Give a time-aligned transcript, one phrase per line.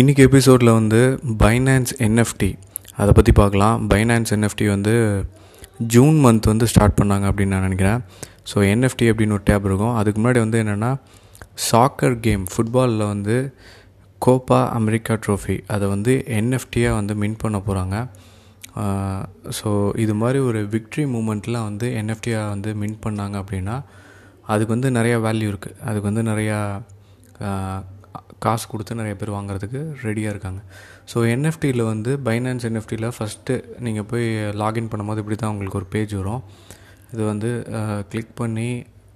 [0.00, 0.98] இன்றைக்கி எபிசோடில் வந்து
[1.40, 2.48] பைனான்ஸ் என்எஃப்டி
[3.02, 3.76] அதை பற்றி பார்க்கலாம்.
[3.92, 4.92] பைனான்ஸ் என்எஃப்டி வந்து
[5.94, 8.00] ஜூன் மந்த் வந்து ஸ்டார்ட் பண்ணாங்க அப்படின்னு நான் நினைக்கிறேன்.
[8.50, 9.94] ஸோ என்எஃப்டி அப்படின்னு ஒரு டேப் இருக்கும்.
[10.00, 10.90] அதுக்கு முன்னாடி வந்து என்னென்னா
[11.68, 13.36] சாக்கர் கேம் ஃபுட்பாலில் வந்து
[14.26, 18.06] கோப்பா அமெரிக்கா ட்ரோஃபி அதை வந்து என்எஃப்டியாக வந்து மின் பண்ண போகிறாங்க
[19.60, 19.68] ஸோ
[20.06, 23.78] இது மாதிரி ஒரு விக்ட்ரி மூமெண்ட்லாம் வந்து என்எஃப்டியாக வந்து மின் பண்ணாங்க அப்படின்னா
[24.52, 26.58] அதுக்கு வந்து நிறையா வேல்யூ இருக்குது அதுக்கு வந்து நிறையா
[28.44, 30.60] காசு கொடுத்து நிறைய பேர் வாங்குறதுக்கு ரெடியாக இருக்காங்க.
[31.10, 34.26] ஸோ என்எஃப்டியில் வந்து பைனான்ஸ் என்எஃப்டியில் ஃபஸ்ட்டு நீங்கள் போய்
[34.62, 36.42] லாகின் பண்ணும்போது இப்படி தான் உங்களுக்கு ஒரு பேஜ் வரும்.
[37.12, 37.50] இது வந்து
[38.12, 38.70] கிளிக் பண்ணி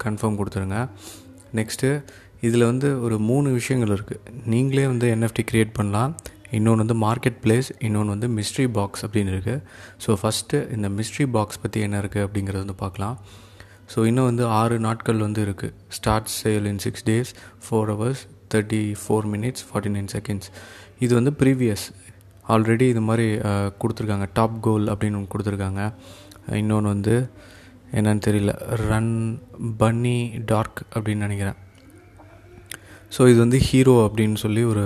[0.05, 0.79] கன்ஃபார்ம் கொடுத்துருங்க.
[1.61, 1.91] நெக்ஸ்ட்டு
[2.49, 6.13] இதில் வந்து ஒரு மூணு விஷயங்கள் இருக்குது நீங்களே வந்து என்எஃப்டி க்ரியேட் பண்ணலாம்.
[6.57, 9.63] இன்னொன்று வந்து மார்க்கெட் பிளேஸ் இன்னொன்று வந்து மிஸ்ட்ரி பாக்ஸ் அப்படின்னு இருக்குது
[10.05, 13.17] ஸோ ஃபஸ்ட்டு இந்த மிஸ்ட்ரி பாக்ஸ் பற்றி என்ன இருக்குது அப்படிங்கிறது வந்து பார்க்கலாம்.
[13.93, 17.33] ஸோ இன்னும் வந்து ஆறு நாட்கள் வந்து இருக்குது start sale in six days
[17.65, 18.23] four hours
[18.55, 20.51] thirty four minutes forty nine seconds
[21.05, 21.87] இது வந்து ப்ரீவியஸ்
[22.55, 23.27] ஆல்ரெடி இது மாதிரி
[23.83, 24.27] கொடுத்துருக்காங்க.
[24.39, 25.83] டாப் கோல் அப்படின்னு ஒன்று கொடுத்துருக்காங்க.
[26.63, 27.15] இன்னொன்று வந்து
[27.99, 28.53] என்னன்னு தெரியல.
[28.89, 29.13] ரன்
[29.83, 30.17] பன்னி
[30.51, 31.59] டார்க் அப்படின்னு நினைக்கிறேன்.
[33.17, 34.85] ஸோ இது வந்து ஹீரோ அப்படின்னு சொல்லி ஒரு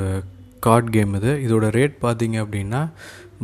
[0.66, 1.32] கார்ட் கேம் இது.
[1.46, 2.80] இதோட ரேட் பார்த்தீங்க அப்படின்னா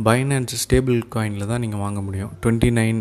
[0.07, 2.31] பைனான்ஸ் ஸ்டேபிள் காயினில் தான் நீங்கள் வாங்க முடியும்.
[2.43, 2.99] டுவெண்ட்டி நைன்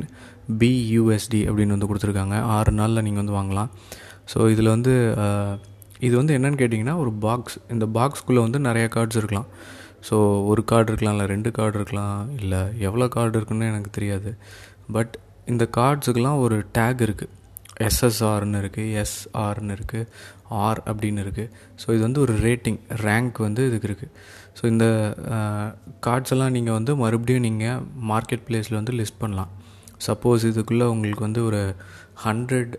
[0.60, 2.36] பியூஎஸ்டி அப்படின்னு வந்து கொடுத்துருக்காங்க.
[2.56, 3.70] ஆறு நாளில் நீங்கள் வந்து வாங்கலாம்.
[4.32, 4.94] ஸோ இதில் வந்து
[6.06, 9.48] இது வந்து என்னென்னு கேட்டிங்கன்னா ஒரு பாக்ஸ் இந்த பாக்ஸ்குள்ளே வந்து நிறையா கார்ட்ஸ் இருக்கலாம்.
[10.08, 10.16] ஸோ
[10.50, 14.33] ஒரு கார்டு இருக்கலாம் இல்லை ரெண்டு கார்டு இருக்கலாம் இல்லை எவ்வளோ கார்டு இருக்குன்னு எனக்கு தெரியாது.
[14.96, 15.14] பட்
[15.52, 17.33] இந்த கார்ட்ஸுக்கெலாம் ஒரு டேக் இருக்குது
[17.86, 20.08] எஸ்எஸ்ஆர்னு இருக்குது எஸ்ஆர்னு இருக்குது
[20.64, 21.50] ஆர் அப்படின்னு இருக்குது
[21.83, 24.12] ஸோ இது வந்து ஒரு ரேட்டிங் ரேங்க் வந்து இதுக்கு இருக்குது
[24.58, 24.86] ஸோ இந்த
[26.06, 27.80] கார்ட்ஸ் எல்லாம் நீங்கள் வந்து மறுபடியும் நீங்கள்
[28.11, 29.52] மார்க்கெட் பிளேஸில் வந்து லிஸ்ட் பண்ணலாம்.
[30.06, 31.62] சப்போஸ் இதுக்குள்ளே உங்களுக்கு வந்து ஒரு
[32.27, 32.74] hundred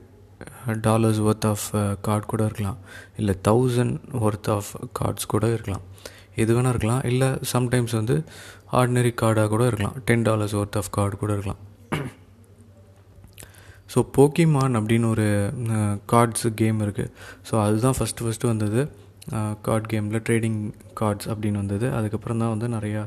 [0.88, 1.66] dollars worth of
[2.08, 2.78] card கூட இருக்கலாம்.
[3.20, 5.84] இல்லை தௌசண்ட் ஒர்த் ஆஃப் கார்ட்ஸ் கூட இருக்கலாம்.
[6.44, 7.04] எது வேணால் இருக்கலாம்.
[7.12, 8.16] இல்லை சம்டைம்ஸ் வந்து
[8.80, 9.96] ஆர்டினரி கார்டாக கூட இருக்கலாம்.
[10.10, 11.62] Ten dollars worth of card கூட இருக்கலாம்.
[13.94, 15.28] ஸோ போக்கிமான் அப்படின்னு ஒரு
[16.14, 17.12] கார்ட்ஸ் கேம் இருக்குது
[17.48, 18.82] ஸோ அதுதான் ஃபஸ்ட்டு ஃபஸ்ட்டு வந்தது.
[19.68, 20.60] கார்ட் கேமில் ட்ரேடிங்
[21.00, 21.88] கார்ட்ஸ் அப்படின்னு வந்தது.
[21.98, 23.04] அதுக்கப்புறம் தான் வந்து நிறையா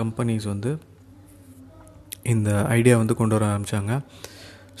[0.00, 0.70] கம்பெனிஸ் வந்து
[2.32, 3.94] இந்த ஐடியா வந்து கொண்டு வர ஆரம்பித்தாங்க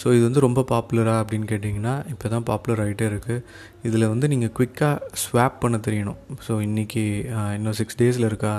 [0.00, 3.42] ஸோ இது வந்து ரொம்ப பாப்புலராக அப்படின்னு கேட்டிங்கன்னா இப்போ தான் பாப்புலர் ஆகிட்டே இருக்குது
[3.88, 6.20] இதில் வந்து நீங்கள் குயிக்காக ஸ்வாப் பண்ண தெரியணும்.
[6.46, 7.04] ஸோ இன்றைக்கி
[7.56, 8.54] இன்னும் சிக்ஸ் டேஸில் இருக்கா?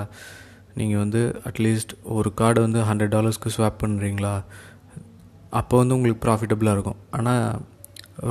[0.80, 4.34] நீங்கள் வந்து அட்லீஸ்ட் ஒரு கார்டை வந்து ஹண்ட்ரட் டாலர்ஸ்க்கு ஸ்வாப் பண்ணுறீங்களா
[5.60, 6.98] அப்போ வந்து உங்களுக்கு ப்ராஃபிட்டபுளாக இருக்கும்.
[7.18, 7.44] ஆனால்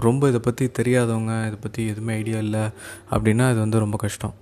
[0.05, 2.63] ரொம்ப இதை பற்றி தெரியாதவங்க இதை பற்றி எதுவுமே ஐடியா இல்லை
[3.13, 4.33] அப்படின்னா இது வந்து ரொம்ப கஷ்டம்.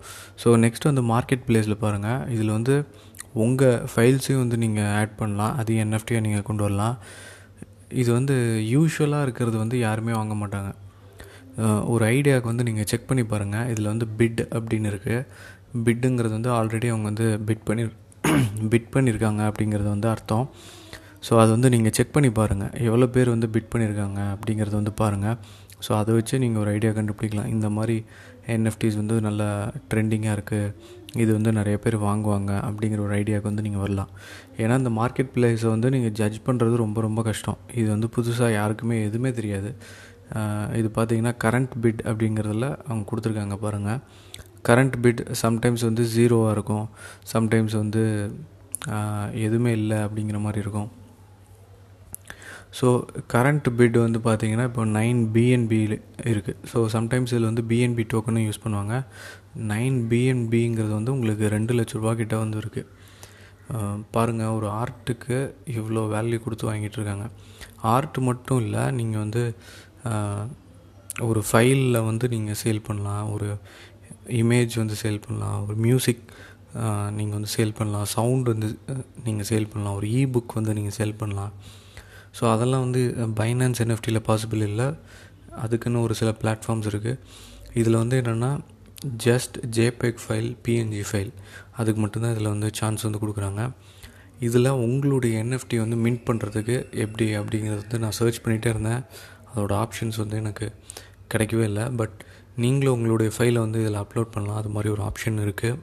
[0.41, 2.75] ஸோ நெக்ஸ்ட் வந்து மார்க்கெட் பிளேஸில் பாருங்கள் இதில் வந்து
[3.43, 5.53] உங்கள் ஃபைல்ஸையும் வந்து நீங்கள் ஆட் பண்ணலாம்.
[5.61, 6.97] அதையும் என்எஃப்டியாக நீங்கள் கொண்டு வரலாம்.
[8.01, 8.35] இது வந்து
[8.73, 10.71] யூஸ்வலாக இருக்கிறது வந்து யாருமே வாங்க மாட்டாங்க.
[11.93, 15.19] ஒரு ஐடியாவுக்கு வந்து நீங்கள் செக் பண்ணி பாருங்கள் இதில் வந்து பிட் அப்படின்னு இருக்குது
[15.85, 17.83] பிட்டுங்கிறது வந்து ஆல்ரெடி அவங்க வந்து பிட் பண்ணி
[18.73, 20.45] பிட் பண்ணியிருக்காங்க அப்படிங்கிறது வந்து அர்த்தம்.
[21.27, 25.37] ஸோ அது வந்து நீங்கள் செக் பண்ணி பாருங்கள் எவ்வளோ பேர் வந்து பிட் பண்ணியிருக்காங்க அப்படிங்கிறத வந்து பாருங்கள்
[25.85, 27.49] ஸோ அதை வச்சு நீங்கள் ஒரு ஐடியா கண்டுபிடிக்கலாம்.
[27.55, 27.97] இந்த மாதிரி
[28.55, 29.49] என்எஃப்டிஸ் வந்து நல்லா
[29.91, 30.73] ட்ரெண்டிங்காக இருக்குது
[31.23, 34.11] இது வந்து நிறைய பேர் வாங்குவாங்க அப்படிங்கிற ஒரு ஐடியாவுக்கு வந்து நீங்கள் வரலாம்.
[34.63, 37.59] ஏன்னா இந்த மார்க்கெட் பிளேஸை வந்து நீங்கள் ஜட்ஜ் பண்ணுறது ரொம்ப ரொம்ப கஷ்டம்.
[37.81, 39.71] இது வந்து புதுசாக யாருக்குமே எதுவுமே தெரியாது.
[40.79, 44.01] இது பார்த்தீங்கன்னா கரண்ட் பிட் அப்படிங்கிறதுல அவங்க கொடுத்துருக்காங்க பாருங்கள்
[44.69, 46.85] கரண்ட் பிட் சம்டைம்ஸ் வந்து ஜீரோவாக இருக்கும்.
[47.33, 48.03] சம்டைம்ஸ் வந்து
[49.45, 50.89] எதுவுமே இல்லை அப்படிங்கிற மாதிரி இருக்கும்.
[52.77, 52.87] ஸோ
[53.33, 55.77] கரண்ட் பிட் வந்து பார்த்தீங்கன்னா இப்போ நைன் பிஎன்பி
[56.31, 58.95] இருக்குது ஸோ சம்டைம்ஸ் இதில் வந்து பிஎன்பி டோக்கனும் யூஸ் பண்ணுவாங்க.
[59.71, 62.91] நைன் பிஎன்பிங்கிறது வந்து உங்களுக்கு ரெண்டு லட்ச ரூபா கிட்ட வந்து இருக்குது
[64.15, 65.37] பாருங்கள் ஒரு ஆர்ட்டுக்கு
[65.77, 67.27] இவ்வளோ வேல்யூ கொடுத்து வாங்கிட்டு இருக்காங்க.
[67.93, 69.43] ஆர்ட் மட்டும் இல்லை நீங்கள் வந்து
[71.29, 73.25] ஒரு ஃபைலில் வந்து நீங்கள் சேல் பண்ணலாம்.
[73.35, 73.47] ஒரு
[74.41, 75.57] இமேஜ் வந்து சேல் பண்ணலாம்.
[75.65, 76.23] ஒரு மியூசிக்
[77.17, 78.07] நீங்கள் வந்து சேல் பண்ணலாம்.
[78.15, 78.69] சவுண்ட் வந்து
[79.27, 79.97] நீங்கள் சேல் பண்ணலாம்.
[79.99, 81.53] ஒரு இ புக் வந்து நீங்கள் சேல் பண்ணலாம்.
[82.37, 83.01] ஸோ அதெல்லாம் வந்து
[83.39, 84.87] பைனான்ஸ் என்எஃப்டியில் பாசிபிள் இல்லை.
[85.63, 87.19] அதுக்குன்னு ஒரு சில பிளாட்ஃபார்ம்ஸ் இருக்குது
[87.79, 88.49] இதில் வந்து என்னென்னா
[89.25, 91.31] just JPEG file PNG file
[91.79, 93.63] அதுக்கு மட்டும்தான் இதில் வந்து சான்ஸ் வந்து கொடுக்குறாங்க.
[94.39, 99.03] இதில் உங்களுடைய என்எஃப்டி வந்து மின்ட் பண்ணுறதுக்கு எப்படி அப்படிங்கிறது வந்து நான் சர்ச் பண்ணிகிட்டே இருந்தேன்.
[99.49, 100.67] அதோடய ஆப்ஷன்ஸ் வந்து எனக்கு
[101.33, 101.85] கிடைக்கவே இல்லை.
[101.99, 102.15] பட்
[102.63, 104.59] நீங்களும் உங்களுடைய ஃபைலை வந்து இதில் அப்லோட் பண்ணலாம்.
[104.61, 105.77] அது மாதிரி ஒரு ஆப்ஷன் இருக்குது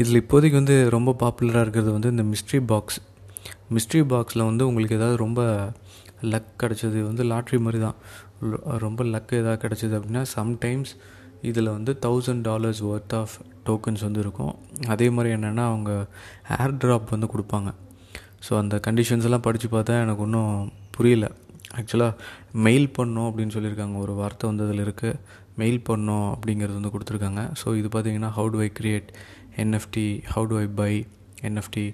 [0.00, 2.98] இதில் இப்போதைக்கு வந்து ரொம்ப பாப்புலராக இருக்கிறது வந்து இந்த மிஸ்ட்ரி பாக்ஸ்
[3.74, 5.40] மிஸ்ட்ரி பாக்ஸில் வந்து உங்களுக்கு ஏதாவது ரொம்ப
[6.32, 7.96] லக் கிடச்சது வந்து லாட்ரி மாதிரி தான்.
[8.84, 10.92] ரொம்ப லக் ஏதாவது கிடச்சிது அப்படின்னா சம்டைம்ஸ்
[11.50, 13.34] இதில் வந்து thousand dollars worth of
[13.68, 14.52] tokens வந்து இருக்கும்.
[14.94, 15.92] அதே மாதிரி என்னென்னா அவங்க
[16.58, 17.70] ஏர் ட்ராப் வந்து கொடுப்பாங்க.
[18.46, 20.54] ஸோ அந்த கண்டிஷன்ஸ் எல்லாம் படித்து பார்த்தா எனக்கு ஒன்றும்
[20.96, 21.26] புரியல.
[21.80, 22.12] ஆக்சுவலாக
[22.66, 23.96] மெயில் பண்ணோம் அப்படின்னு சொல்லியிருக்காங்க.
[24.04, 25.18] ஒரு வார்த்தை வந்து அதில் இருக்குது
[25.60, 27.42] மெயில் பண்ணோம் அப்படிங்கிறது வந்து கொடுத்துருக்காங்க.
[27.60, 29.10] ஸோ இது பார்த்திங்கன்னா how do I create
[29.64, 30.92] NFT how do I buy
[31.42, 31.84] NFT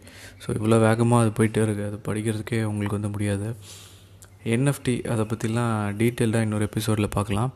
[0.42, 3.48] so இவ்வளோ வேகமாக அது போயிட்டே இருக்குது அது படிக்கிறதுக்கே உங்களுக்கு வந்து முடியாது.
[4.44, 7.52] என்எஃப்டி அதை பற்றிலாம் டீட்டெயில்டாக இன்னொரு எபிசோடில் பார்க்கலாம்.